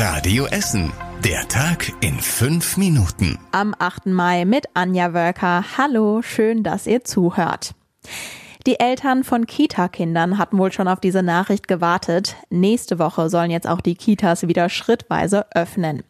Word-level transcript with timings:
Radio 0.00 0.46
Essen. 0.46 0.92
Der 1.24 1.48
Tag 1.48 1.92
in 2.00 2.20
fünf 2.20 2.76
Minuten. 2.76 3.36
Am 3.50 3.74
8. 3.76 4.06
Mai 4.06 4.44
mit 4.44 4.66
Anja 4.74 5.12
Wölker. 5.12 5.64
Hallo, 5.76 6.22
schön, 6.22 6.62
dass 6.62 6.86
ihr 6.86 7.02
zuhört. 7.02 7.74
Die 8.64 8.78
Eltern 8.78 9.24
von 9.24 9.46
Kita-Kindern 9.46 10.38
hatten 10.38 10.56
wohl 10.56 10.70
schon 10.70 10.86
auf 10.86 11.00
diese 11.00 11.24
Nachricht 11.24 11.66
gewartet. 11.66 12.36
Nächste 12.48 13.00
Woche 13.00 13.28
sollen 13.28 13.50
jetzt 13.50 13.66
auch 13.66 13.80
die 13.80 13.96
Kitas 13.96 14.46
wieder 14.46 14.68
schrittweise 14.68 15.46
öffnen. 15.52 16.04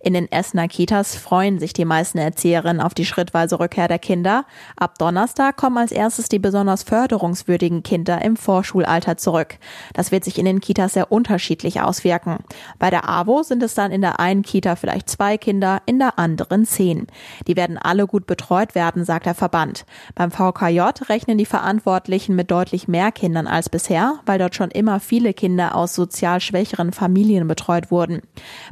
In 0.00 0.14
den 0.14 0.30
Essener 0.30 0.68
Kitas 0.68 1.16
freuen 1.16 1.58
sich 1.58 1.72
die 1.72 1.84
meisten 1.84 2.18
Erzieherinnen 2.18 2.80
auf 2.80 2.94
die 2.94 3.04
schrittweise 3.04 3.60
Rückkehr 3.60 3.88
der 3.88 3.98
Kinder. 3.98 4.44
Ab 4.76 4.98
Donnerstag 4.98 5.56
kommen 5.56 5.78
als 5.78 5.92
erstes 5.92 6.28
die 6.28 6.38
besonders 6.38 6.82
förderungswürdigen 6.82 7.82
Kinder 7.82 8.22
im 8.22 8.36
Vorschulalter 8.36 9.16
zurück. 9.16 9.58
Das 9.92 10.12
wird 10.12 10.24
sich 10.24 10.38
in 10.38 10.44
den 10.44 10.60
Kitas 10.60 10.94
sehr 10.94 11.12
unterschiedlich 11.12 11.80
auswirken. 11.80 12.38
Bei 12.78 12.90
der 12.90 13.08
AWO 13.08 13.42
sind 13.42 13.62
es 13.62 13.74
dann 13.74 13.92
in 13.92 14.00
der 14.00 14.20
einen 14.20 14.42
Kita 14.42 14.76
vielleicht 14.76 15.08
zwei 15.10 15.36
Kinder, 15.38 15.82
in 15.86 15.98
der 15.98 16.18
anderen 16.18 16.64
zehn. 16.64 17.06
Die 17.46 17.56
werden 17.56 17.78
alle 17.78 18.06
gut 18.06 18.26
betreut 18.26 18.74
werden, 18.74 19.04
sagt 19.04 19.26
der 19.26 19.34
Verband. 19.34 19.84
Beim 20.14 20.30
VKJ 20.30 20.80
rechnen 21.08 21.38
die 21.38 21.46
Verantwortlichen 21.46 22.34
mit 22.34 22.50
deutlich 22.50 22.88
mehr 22.88 23.12
Kindern 23.12 23.46
als 23.46 23.68
bisher, 23.68 24.20
weil 24.26 24.38
dort 24.38 24.54
schon 24.54 24.70
immer 24.70 25.00
viele 25.00 25.34
Kinder 25.34 25.74
aus 25.74 25.94
sozial 25.94 26.40
schwächeren 26.40 26.92
Familien 26.92 27.46
betreut 27.46 27.90
wurden. 27.90 28.22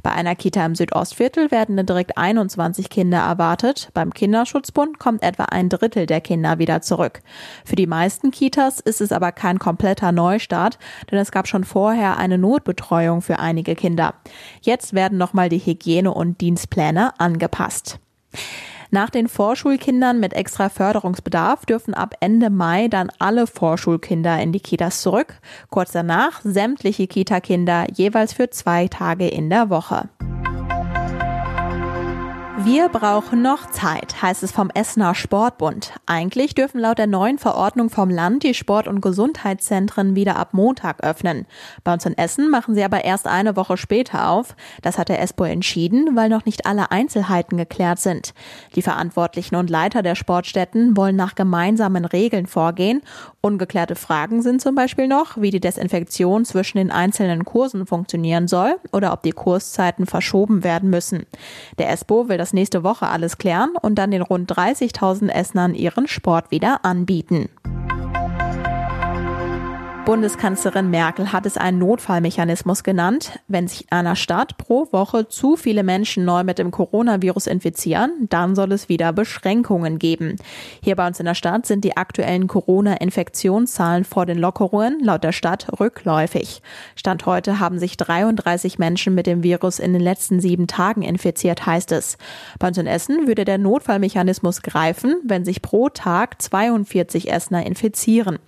Bei 0.03 0.13
einer 0.13 0.35
Kita 0.35 0.65
im 0.65 0.75
Südostviertel 0.79 1.51
werden 1.51 1.77
direkt 1.85 2.17
21 2.17 2.89
Kinder 2.89 3.19
erwartet. 3.19 3.91
Beim 3.93 4.15
Kinderschutzbund 4.15 4.99
kommt 4.99 5.23
etwa 5.23 5.45
ein 5.45 5.69
Drittel 5.69 6.07
der 6.07 6.23
Kinder 6.23 6.59
wieder 6.59 6.81
zurück. 6.81 7.21
Für 7.65 7.77
die 7.77 7.87
meisten 7.87 8.31
Kitas 8.31 8.81
ist 8.81 9.03
es 9.03 9.13
aber 9.13 9.33
kein 9.33 9.59
kompletter 9.59 10.13
Neustart, 10.13 10.79
denn 11.11 11.19
es 11.19 11.31
gab 11.31 11.47
schon 11.47 11.65
vorher 11.65 12.17
eine 12.17 12.39
Notbetreuung 12.39 13.21
für 13.21 13.39
einige 13.39 13.75
Kinder. 13.75 14.15
Jetzt 14.63 14.95
werden 14.95 15.19
nochmal 15.19 15.51
die 15.51 15.59
Hygiene- 15.59 16.15
und 16.15 16.41
Dienstpläne 16.41 17.19
angepasst. 17.21 17.99
Nach 18.91 19.11
den 19.11 19.29
Vorschulkindern 19.29 20.19
mit 20.19 20.33
extra 20.33 20.71
Förderungsbedarf 20.71 21.67
dürfen 21.67 21.93
ab 21.93 22.15
Ende 22.21 22.49
Mai 22.49 22.89
dann 22.89 23.11
alle 23.19 23.47
Vorschulkinder 23.47 24.41
in 24.41 24.53
die 24.53 24.61
Kitas 24.61 25.03
zurück. 25.03 25.41
Kurz 25.69 25.93
danach 25.93 26.41
sämtliche 26.43 27.07
Kita-Kinder 27.07 27.87
jeweils 27.95 28.33
für 28.33 28.49
zwei 28.49 28.89
Tage 28.89 29.29
in 29.29 29.51
der 29.51 29.69
Woche. 29.69 30.09
Wir 32.65 32.89
brauchen 32.89 33.41
noch 33.41 33.71
Zeit, 33.71 34.21
heißt 34.21 34.43
es 34.43 34.51
vom 34.51 34.69
Essener 34.75 35.15
Sportbund. 35.15 35.93
Eigentlich 36.07 36.57
dürfen 36.57 36.81
laut 36.81 36.99
der 36.99 37.07
neuen 37.07 37.39
Verordnung 37.39 37.89
vom 37.89 38.11
Land 38.11 38.43
die 38.43 38.53
Sport- 38.53 38.89
und 38.89 39.01
Gesundheitszentren 39.01 40.17
wieder 40.17 40.35
ab 40.35 40.55
Montag 40.55 41.05
öffnen. 41.05 41.47
Bei 41.85 41.93
uns 41.93 42.05
in 42.05 42.19
Essen 42.19 42.51
machen 42.51 42.75
sie 42.75 42.83
aber 42.83 43.05
erst 43.05 43.29
eine 43.29 43.55
Woche 43.55 43.77
später 43.77 44.29
auf. 44.29 44.57
Das 44.83 44.99
hat 44.99 45.09
der 45.09 45.23
ESPO 45.23 45.45
entschieden, 45.45 46.17
weil 46.17 46.29
noch 46.29 46.47
nicht 46.47 46.67
alle 46.67 46.91
Einzelheiten 46.91 47.57
geklärt 47.57 48.01
sind. 48.01 48.35
Die 48.75 48.83
Verantwortlichen 48.83 49.55
und 49.55 49.71
Leiter 49.71 50.03
der 50.03 50.17
Sportstätten 50.17 50.97
wollen 50.97 51.17
nach 51.17 51.37
gemeinsamen 51.37 52.05
Regeln 52.05 52.49
vorgehen. 52.49 53.03
Ungeklärte 53.41 53.95
Fragen 53.95 54.43
sind 54.43 54.61
zum 54.61 54.75
Beispiel 54.75 55.07
noch, 55.07 55.41
wie 55.41 55.53
die 55.53 55.61
Desinfektion 55.61 56.45
zwischen 56.45 56.79
den 56.79 56.91
einzelnen 56.91 57.45
Kursen 57.45 57.87
funktionieren 57.87 58.49
soll 58.49 58.77
oder 58.91 59.13
ob 59.13 59.23
die 59.23 59.31
Kurszeiten 59.31 60.07
verschoben 60.07 60.65
werden 60.65 60.91
müssen. 60.91 61.25
Der 61.79 61.91
ESPO 61.91 62.29
will 62.29 62.37
das 62.37 62.48
das 62.49 62.55
nächste 62.55 62.83
Woche 62.83 63.09
alles 63.09 63.37
klären 63.37 63.73
und 63.83 63.97
dann 63.97 64.11
den 64.11 64.23
rund 64.23 64.51
30.000 64.51 65.29
Essnern 65.29 65.75
ihren 65.75 66.09
Sport 66.09 66.51
wieder 66.51 66.83
anbieten. 66.83 67.51
Bundeskanzlerin 70.09 70.89
Merkel 70.89 71.35
hat 71.35 71.45
es 71.45 71.59
einen 71.59 71.81
Notfallmechanismus 71.81 72.83
genannt. 72.83 73.41
Wenn 73.47 73.69
sich 73.69 73.83
in 73.83 73.89
einer 73.91 74.17
Stadt 74.17 74.57
pro 74.57 74.91
Woche 74.91 75.29
zu 75.29 75.55
viele 75.55 75.83
Menschen 75.83 76.25
neu 76.25 76.45
mit 76.45 76.59
dem 76.59 76.71
Coronavirus 76.71 77.47
infizieren, 77.47 78.27
dann 78.31 78.55
soll 78.55 78.73
es 78.73 78.89
wieder 78.89 79.13
Beschränkungen 79.13 79.99
geben. 79.99 80.37
Hier 80.83 80.97
bei 80.97 81.07
uns 81.07 81.21
in 81.21 81.27
der 81.27 81.35
Stadt 81.35 81.67
sind 81.67 81.85
die 81.85 81.99
aktuellen 81.99 82.47
Corona-Infektionszahlen 82.47 84.05
vor 84.05 84.25
den 84.25 84.39
Lockerungen 84.39 84.99
laut 85.05 85.25
der 85.25 85.33
Stadt 85.33 85.79
rückläufig. 85.79 86.63
Stand 86.97 87.27
heute 87.27 87.61
haben 87.61 87.79
sich 87.79 87.99
33 87.99 88.79
Menschen 88.79 89.15
mit 89.15 89.27
dem 89.27 89.43
Virus 89.43 89.79
in 89.79 89.93
den 89.93 90.01
letzten 90.01 90.41
sieben 90.41 90.69
Tagen 90.69 91.03
infiziert, 91.03 91.67
heißt 91.67 91.93
es. 91.93 92.17
Bei 92.59 92.69
uns 92.69 92.79
in 92.79 92.87
Essen 92.87 93.27
würde 93.27 93.45
der 93.45 93.59
Notfallmechanismus 93.59 94.63
greifen, 94.63 95.17
wenn 95.23 95.45
sich 95.45 95.61
pro 95.61 95.91
Tag 95.91 96.41
42 96.41 97.31
Essener 97.31 97.67
infizieren. 97.67 98.39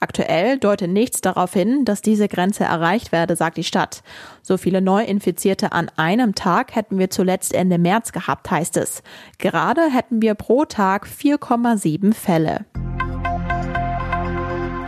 Aktuell 0.00 0.58
deutet 0.58 0.90
nichts 1.04 1.20
darauf 1.20 1.52
hin, 1.52 1.84
dass 1.84 2.00
diese 2.00 2.28
Grenze 2.28 2.64
erreicht 2.64 3.12
werde, 3.12 3.36
sagt 3.36 3.58
die 3.58 3.64
Stadt. 3.64 4.02
So 4.40 4.56
viele 4.56 4.80
Neuinfizierte 4.80 5.72
an 5.72 5.90
einem 5.96 6.34
Tag 6.34 6.74
hätten 6.74 6.98
wir 6.98 7.10
zuletzt 7.10 7.52
Ende 7.52 7.76
März 7.76 8.12
gehabt, 8.12 8.50
heißt 8.50 8.78
es. 8.78 9.02
Gerade 9.36 9.82
hätten 9.82 10.22
wir 10.22 10.34
pro 10.34 10.64
Tag 10.64 11.06
4,7 11.06 12.14
Fälle. 12.14 12.64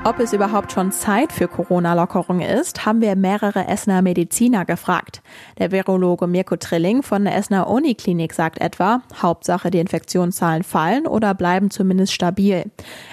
Ob 0.06 0.20
es 0.20 0.32
überhaupt 0.32 0.70
schon 0.70 0.92
Zeit 0.92 1.32
für 1.32 1.48
Corona-Lockerung 1.48 2.40
ist, 2.40 2.86
haben 2.86 3.00
wir 3.00 3.16
mehrere 3.16 3.66
Essener 3.66 4.02
Mediziner 4.02 4.64
gefragt. 4.64 5.20
Der 5.58 5.72
Virologe 5.72 6.28
Mirko 6.28 6.54
Trilling 6.54 7.02
von 7.02 7.24
der 7.24 7.34
Essener 7.34 7.68
Uniklinik 7.68 8.32
sagt 8.32 8.60
etwa, 8.60 9.02
Hauptsache 9.20 9.72
die 9.72 9.80
Infektionszahlen 9.80 10.62
fallen 10.62 11.08
oder 11.08 11.34
bleiben 11.34 11.72
zumindest 11.72 12.12
stabil. 12.12 12.70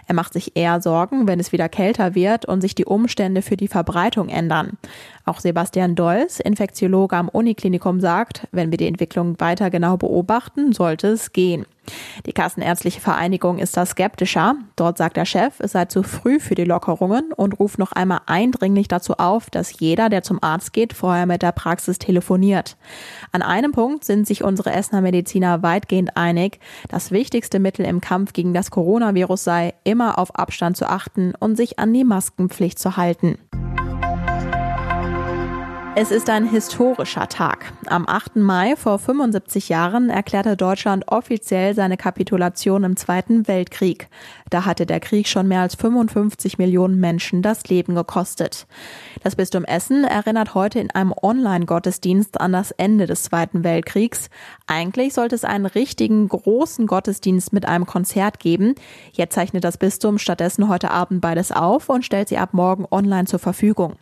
Er 0.08 0.14
macht 0.14 0.34
sich 0.34 0.56
eher 0.56 0.82
Sorgen, 0.82 1.28
wenn 1.28 1.40
es 1.40 1.52
wieder 1.52 1.68
kälter 1.68 2.14
wird 2.14 2.46
und 2.46 2.62
sich 2.62 2.76
die 2.76 2.86
Umstände 2.86 3.42
für 3.42 3.58
die 3.58 3.68
Verbreitung 3.68 4.30
ändern. 4.30 4.78
Auch 5.26 5.40
Sebastian 5.40 5.96
Dolls, 5.96 6.40
Infektiologe 6.40 7.16
am 7.16 7.30
Uniklinikum, 7.30 8.02
sagt, 8.02 8.48
wenn 8.52 8.72
wir 8.72 8.78
die 8.78 8.88
Entwicklung 8.88 9.40
weiter 9.40 9.70
genau 9.70 9.96
beobachten, 9.96 10.74
sollte 10.74 11.08
es 11.08 11.32
gehen. 11.32 11.66
Die 12.26 12.34
Kassenärztliche 12.34 13.02
Vereinigung 13.02 13.58
ist 13.58 13.76
da 13.76 13.86
skeptischer. 13.86 14.56
Dort 14.76 14.98
sagt 14.98 15.18
der 15.18 15.26
Chef, 15.26 15.60
es 15.60 15.74
sei 15.74 15.86
zu 15.86 16.04
früh 16.04 16.40
für 16.40 16.56
die 16.56 16.64
Lockerungen 16.64 17.32
und 17.34 17.60
ruft 17.60 17.80
noch 17.80 17.92
einmal 17.92 18.22
eindringlich 18.26 18.88
dazu 18.88 19.14
auf, 19.14 19.50
dass 19.50 19.80
jeder, 19.80 20.10
der 20.10 20.24
zum 20.24 20.42
Arzt 20.42 20.74
geht, 20.74 20.94
vorher 20.94 21.26
mit 21.26 21.42
der 21.42 21.52
Praxis 21.52 22.00
telefoniert. 22.00 22.78
An 23.32 23.42
einem 23.42 23.72
Punkt 23.72 24.06
sind 24.06 24.28
sich 24.28 24.44
unsere 24.44 24.72
Essener 24.72 25.02
Mediziner 25.02 25.62
weitgehend 25.62 26.16
einig. 26.16 26.60
Das 26.90 27.12
wichtigste 27.12 27.60
Mittel 27.60 27.86
im 27.86 28.02
Kampf 28.02 28.34
gegen 28.34 28.54
das 28.54 28.72
Coronavirus 28.72 29.44
sei, 29.44 29.74
immer 29.84 30.20
auf 30.20 30.36
Abstand 30.36 30.78
zu 30.78 30.90
achten 30.90 31.34
und 31.38 31.56
sich 31.56 31.80
an 31.80 31.94
die 31.94 32.06
Maskenpflicht 32.06 32.80
zu 32.80 32.98
halten. 32.98 33.38
Es 35.96 36.10
ist 36.10 36.28
ein 36.32 36.50
historischer 36.50 37.30
Tag. 37.30 37.72
Am 37.86 38.08
8. 38.08 38.38
Mai 38.38 38.76
vor 38.76 38.98
75 38.98 39.70
Jahren 39.70 40.10
erklärte 40.10 40.58
Deutschland 40.58 41.08
offiziell 41.08 41.76
seine 41.76 41.98
Kapitulation 41.98 42.84
im 42.84 42.96
Zweiten 42.96 43.48
Weltkrieg. 43.48 44.08
Da 44.50 44.66
hatte 44.66 44.88
der 44.88 45.00
Krieg 45.00 45.28
schon 45.28 45.48
mehr 45.48 45.62
als 45.62 45.76
55 45.76 46.58
Millionen 46.58 47.00
Menschen 47.00 47.44
das 47.44 47.66
Leben 47.66 47.94
gekostet. 47.94 48.66
Das 49.22 49.36
Bistum 49.36 49.66
Essen 49.66 50.04
erinnert 50.04 50.56
heute 50.56 50.80
in 50.80 50.90
einem 50.90 51.14
Online-Gottesdienst 51.14 52.42
an 52.42 52.54
das 52.54 52.72
Ende 52.72 53.06
des 53.06 53.22
Zweiten 53.22 53.64
Weltkriegs. 53.64 54.32
Eigentlich 54.66 55.14
sollte 55.14 55.36
es 55.36 55.44
einen 55.44 55.68
richtigen 55.68 56.28
großen 56.28 56.88
Gottesdienst 56.88 57.54
mit 57.54 57.68
einem 57.68 57.86
Konzert 57.86 58.40
geben. 58.40 58.74
Jetzt 59.12 59.36
zeichnet 59.36 59.64
das 59.64 59.78
Bistum 59.78 60.18
stattdessen 60.18 60.70
heute 60.70 60.90
Abend 60.90 61.22
beides 61.22 61.52
auf 61.52 61.90
und 61.90 62.04
stellt 62.04 62.30
sie 62.30 62.40
ab 62.40 62.56
morgen 62.56 62.88
online 62.90 63.26
zur 63.26 63.40
Verfügung. 63.40 63.94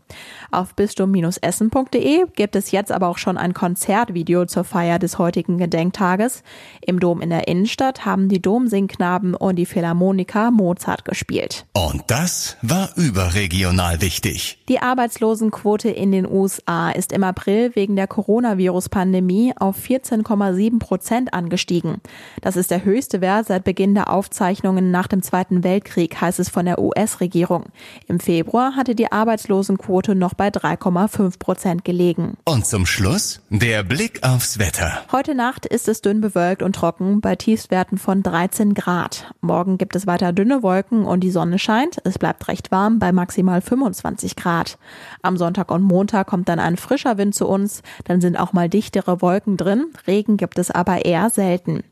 Auf 0.51 0.74
bistum-essen.de 0.75 1.81
Deutschlandfunk.de 1.81 2.25
gibt 2.36 2.56
es 2.56 2.72
jetzt 2.72 2.92
aber 2.92 3.08
auch 3.08 3.18
schon 3.18 3.38
ein 3.38 3.53
Konzertvideo 3.53 4.46
zur 4.46 4.64
Feier 4.64 5.00
des 5.00 5.18
heutigen 5.18 5.58
Gedenktages. 5.58 6.44
Im 6.86 7.00
Dom 7.00 7.22
in 7.22 7.30
der 7.30 7.47
Innenstadt 7.47 8.06
haben 8.06 8.30
die 8.30 8.42
Domsingknaben 8.42 9.36
und 9.36 9.56
die 9.56 9.66
Philharmoniker 9.66 10.52
Mozart 10.52 11.06
gespielt. 11.06 11.66
Und 11.74 12.03
das 12.08 12.58
war 12.62 12.90
überregional 12.96 14.02
wichtig. 14.02 14.59
Die 14.69 14.80
Arbeitslosenquote 14.80 15.90
in 15.90 16.12
den 16.12 16.30
USA 16.30 16.92
ist 16.92 17.12
im 17.12 17.24
April 17.24 17.72
wegen 17.75 17.96
der 17.96 18.08
Coronavirus-Pandemie 18.08 19.54
auf 19.57 19.78
14,7 19.78 20.80
Prozent 20.80 21.33
angestiegen. 21.33 22.01
Das 22.42 22.56
ist 22.56 22.72
der 22.72 22.86
höchste 22.86 23.22
Wert 23.22 23.48
seit 23.48 23.63
Beginn 23.63 23.95
der 23.95 24.12
Aufzeichnungen 24.12 24.92
nach 24.92 25.07
dem 25.07 25.22
Zweiten 25.22 25.63
Weltkrieg, 25.63 26.19
heißt 26.19 26.39
es 26.39 26.50
von 26.50 26.66
der 26.66 26.80
US-Regierung. 26.80 27.66
Im 28.07 28.19
Februar 28.19 28.75
hatte 28.75 28.95
die 28.95 29.12
Arbeitslosenquote 29.12 30.16
noch 30.16 30.33
bei 30.33 30.50
3,5 30.50 31.39
Prozent 31.39 31.70
Prozent 31.71 31.85
gelegen. 31.85 32.38
Und 32.45 32.65
zum 32.65 32.85
Schluss 32.85 33.41
der 33.50 33.83
Blick 33.83 34.23
aufs 34.23 34.59
Wetter. 34.59 35.03
Heute 35.12 35.35
Nacht 35.35 35.65
ist 35.65 35.88
es 35.88 36.01
dünn 36.01 36.19
bewölkt 36.19 36.62
und 36.62 36.75
trocken 36.75 37.21
bei 37.21 37.35
Tiefstwerten 37.35 37.97
von 37.97 38.23
13 38.23 38.73
Grad. 38.73 39.33
Morgen 39.41 39.77
gibt 39.77 39.95
es 39.95 40.07
weiter 40.07 40.33
dünne 40.33 40.63
Wolken 40.63 41.06
und 41.06 41.21
die 41.21 41.31
Sonne 41.31 41.59
scheint. 41.59 41.97
Es 42.03 42.18
bleibt 42.18 42.47
recht 42.47 42.71
warm 42.71 43.00
bei 43.00 43.12
maximal 43.12 43.62
25 43.62 44.35
Grad. 44.35 44.77
Am 45.21 45.38
Sonntag 45.38 45.71
und 45.71 45.83
Montag 45.83 46.27
kommt 46.27 46.50
dann 46.50 46.59
ein 46.59 46.77
frischer 46.77 47.18
Wind 47.18 47.35
zu 47.35 47.47
uns. 47.47 47.83
Dann 48.03 48.19
sind 48.19 48.38
auch 48.38 48.53
mal 48.53 48.68
dichtere 48.68 49.21
Wolken 49.21 49.56
drin. 49.56 49.85
Regen 50.07 50.38
gibt 50.38 50.59
es 50.59 50.71
aber 50.71 51.06
eher 51.06 51.29
selten. 51.29 51.83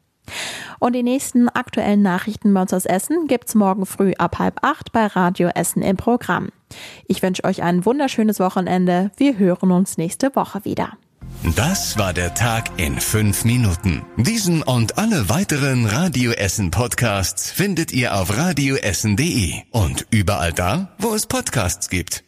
Und 0.80 0.94
die 0.94 1.04
nächsten 1.04 1.50
aktuellen 1.50 2.02
Nachrichten 2.02 2.54
bei 2.54 2.62
uns 2.62 2.74
aus 2.74 2.86
Essen 2.86 3.28
gibt's 3.28 3.56
morgen 3.56 3.86
früh 3.86 4.14
ab 4.18 4.40
halb 4.40 4.60
acht 4.62 4.92
bei 4.92 5.08
Radio 5.08 5.50
Essen 5.56 5.82
im 5.82 5.98
Programm. 5.98 6.50
Ich 7.06 7.22
wünsche 7.22 7.44
euch 7.44 7.64
ein 7.64 7.86
wunderschönes 7.86 8.40
Wochenende. 8.40 9.12
Wir 9.18 9.38
hören 9.38 9.72
uns 9.72 9.98
nächste 9.98 10.36
Woche 10.36 10.66
wieder. 10.66 10.98
Das 11.56 11.98
war 11.98 12.14
der 12.14 12.34
Tag 12.34 12.72
in 12.78 13.00
fünf 13.00 13.46
Minuten. 13.46 14.04
Diesen 14.18 14.62
und 14.62 14.98
alle 14.98 15.30
weiteren 15.30 15.86
Radio 15.86 16.32
Essen 16.32 16.72
Podcasts 16.72 17.50
findet 17.50 17.94
ihr 17.94 18.16
auf 18.16 18.36
radioessen.de 18.36 19.54
und 19.72 20.06
überall 20.12 20.54
da, 20.54 20.96
wo 20.98 21.14
es 21.14 21.28
Podcasts 21.28 21.90
gibt. 21.90 22.24